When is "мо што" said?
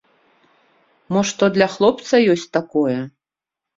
1.15-1.43